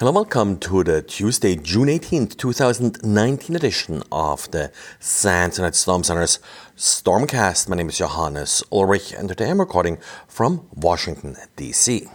[0.00, 6.38] Hello, welcome to the Tuesday, June 18th, 2019 edition of the SANS Internet Storm Center's
[6.74, 7.68] Stormcast.
[7.68, 12.08] My name is Johannes Ulrich, and today I'm recording from Washington, D.C.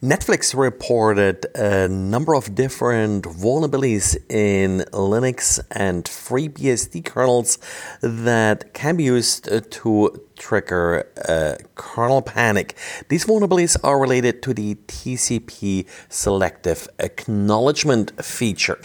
[0.00, 7.58] Netflix reported a number of different vulnerabilities in Linux and FreeBSD kernels
[8.00, 12.76] that can be used to trigger uh, a kernel panic.
[13.08, 18.78] These vulnerabilities are related to the TCP selective acknowledgement feature.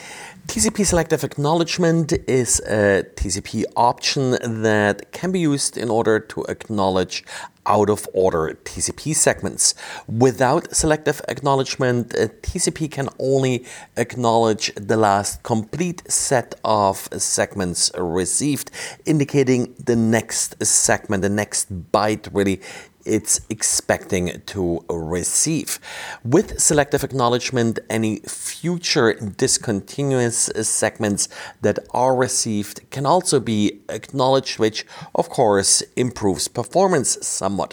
[0.48, 4.32] TCP selective acknowledgement is a TCP option
[4.64, 7.24] that can be used in order to acknowledge
[7.66, 9.76] out of order TCP segments.
[10.08, 13.66] Without selective acknowledgement, uh, TCP can only
[13.98, 18.72] acknowledge the last complete set of segments received,
[19.06, 22.58] indicating the next segment, the next byte really
[23.06, 25.80] it's expecting to receive.
[26.24, 29.14] With selective acknowledgement, any future
[29.46, 31.28] discontinuous segments
[31.66, 37.72] that are received can also be acknowledged, which of course improves performance somewhat.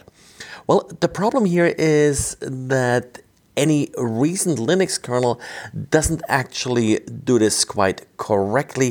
[0.67, 3.07] Well, the problem here is that
[3.57, 5.41] any recent Linux kernel
[5.91, 8.91] doesn't actually do this quite correctly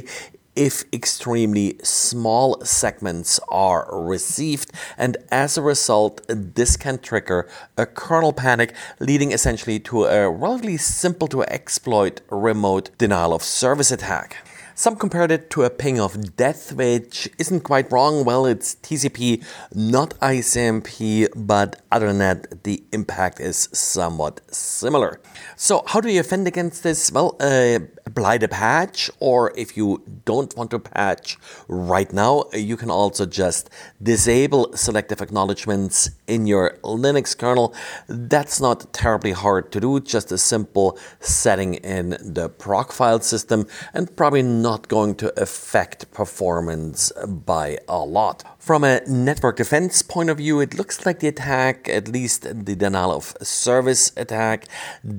[0.58, 8.34] if extremely small segments are received, and as a result, this can trigger a kernel
[8.34, 14.38] panic, leading essentially to a relatively simple to exploit remote denial of service attack.
[14.80, 18.24] Some compared it to a ping of death, which isn't quite wrong.
[18.24, 25.20] Well, it's TCP, not ICMP, but other than that, the impact is somewhat similar.
[25.56, 27.12] So, how do you defend against this?
[27.12, 32.78] Well, uh, apply the patch, or if you don't want to patch right now, you
[32.78, 33.70] can also just
[34.02, 37.76] disable selective acknowledgements in your Linux kernel.
[38.08, 43.68] That's not terribly hard to do, just a simple setting in the proc file system,
[43.94, 48.44] and probably not going to affect performance by a lot.
[48.60, 52.76] From a network defense point of view, it looks like the attack, at least the
[52.76, 54.66] denial of service attack,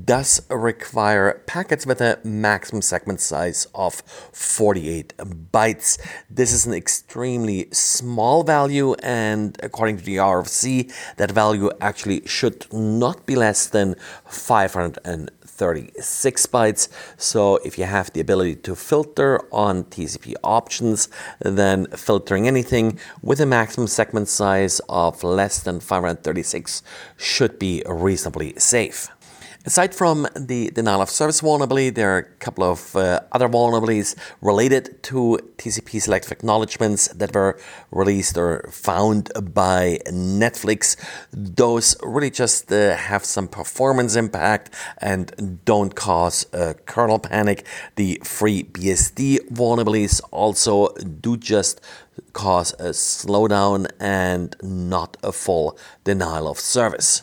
[0.05, 5.17] does require packets with a maximum segment size of 48
[5.53, 5.99] bytes.
[6.29, 12.67] This is an extremely small value, and according to the RFC, that value actually should
[12.73, 13.95] not be less than
[14.27, 14.99] 500
[15.59, 16.89] 36 bytes.
[17.17, 21.09] So if you have the ability to filter on TCP options,
[21.41, 26.83] then filtering anything with a maximum segment size of less than 536
[27.17, 29.11] should be reasonably safe.
[29.67, 34.15] Aside from the denial of service vulnerability, there are a couple of uh, other vulnerabilities
[34.41, 37.59] related to TCP selective acknowledgements that were
[37.91, 40.97] released or found by Netflix.
[41.33, 47.67] Those really just uh, have some performance impact and don't cause a kernel panic.
[47.97, 51.81] The FreeBSD vulnerabilities also do just
[52.33, 57.23] cause a slowdown and not a full denial of service.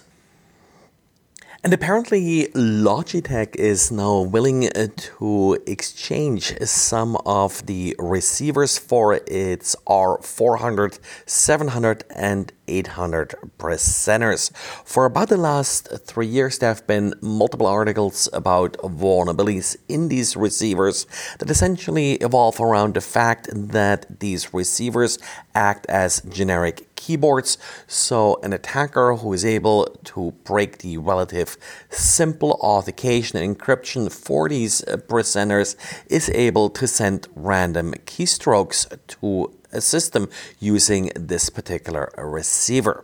[1.66, 9.76] And apparently, Logitech is now willing uh, to exchange some of the receivers for its
[9.88, 14.56] R400, 700, and 800 presenters.
[14.86, 20.36] For about the last three years, there have been multiple articles about vulnerabilities in these
[20.36, 21.08] receivers
[21.40, 25.18] that essentially evolve around the fact that these receivers
[25.56, 27.58] act as generic keyboards.
[27.88, 31.58] So, an attacker who is able to break the relative
[31.90, 35.76] simple authentication and encryption for these uh, presenters
[36.08, 40.30] is able to send random keystrokes to a system
[40.60, 43.04] using this particular receiver.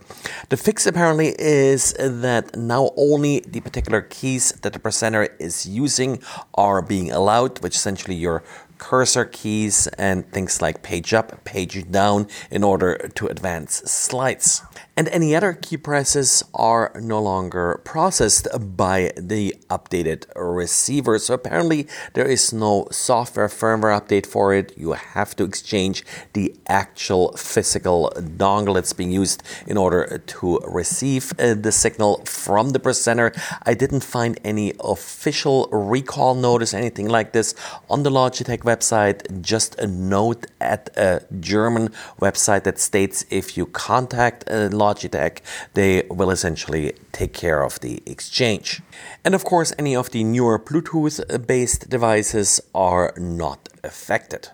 [0.50, 6.22] The fix apparently is that now only the particular keys that the presenter is using
[6.54, 8.44] are being allowed, which essentially your
[8.82, 14.64] cursor keys and things like page up, page down in order to advance slides.
[14.98, 21.18] And any other key presses are no longer processed by the updated receiver.
[21.18, 24.78] So apparently there is no software firmware update for it.
[24.78, 26.04] You have to exchange
[26.34, 32.72] the actual physical dongle that's being used in order to receive uh, the signal from
[32.72, 33.32] the presenter.
[33.66, 37.56] I didn't find any official recall notice, anything like this
[37.90, 41.90] on the Logitech website, just a note at a German
[42.20, 45.34] website that states if you contact uh, Logitech,
[45.74, 48.82] they will essentially take care of the exchange.
[49.24, 51.16] And of course, any of the newer Bluetooth
[51.48, 54.50] based devices are not affected.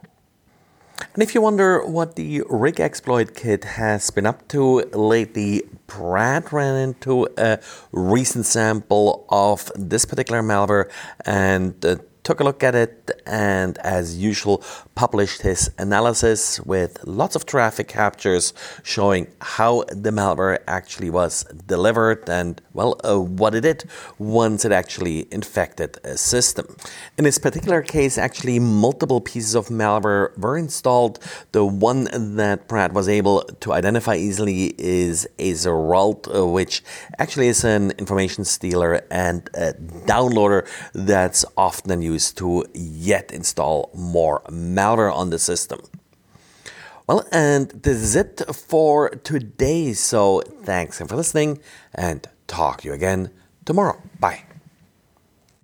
[1.13, 6.51] And if you wonder what the Rig Exploit Kit has been up to lately, Brad
[6.51, 7.59] ran into a
[7.91, 10.89] recent sample of this particular malware
[11.25, 11.97] and uh,
[12.27, 14.61] took a look at it and, as usual,
[14.95, 18.53] published his analysis with lots of traffic captures
[18.83, 19.71] showing how
[20.03, 23.79] the malware actually was delivered and, well, uh, what it did
[24.19, 26.65] once it actually infected a system.
[27.17, 31.19] In this particular case, actually, multiple pieces of malware were installed.
[31.53, 36.83] The one that Brad was able to identify easily is AZORult, uh, which
[37.19, 39.45] actually is an information stealer and
[40.11, 45.79] downloader that's often used used to yet install more malware on the system.
[47.07, 49.93] Well, and this is it for today.
[49.93, 51.59] So thanks for listening
[51.93, 53.29] and talk to you again
[53.65, 53.97] tomorrow.
[54.19, 54.56] Bye.